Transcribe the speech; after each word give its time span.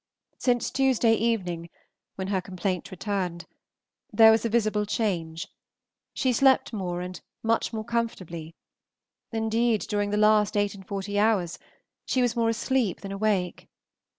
Since 0.39 0.71
Tuesday 0.71 1.13
evening, 1.13 1.69
when 2.15 2.29
her 2.29 2.41
complaint 2.41 2.89
returned, 2.89 3.45
there 4.11 4.31
was 4.31 4.43
a 4.43 4.49
visible 4.49 4.83
change, 4.87 5.47
she 6.11 6.33
slept 6.33 6.73
more 6.73 7.01
and 7.01 7.21
much 7.43 7.71
more 7.71 7.85
comfortably; 7.85 8.55
indeed, 9.31 9.81
during 9.81 10.09
the 10.09 10.17
last 10.17 10.57
eight 10.57 10.73
and 10.73 10.87
forty 10.87 11.19
hours 11.19 11.59
she 12.03 12.23
was 12.23 12.35
more 12.35 12.49
asleep 12.49 13.01
than 13.01 13.11
awake. 13.11 13.69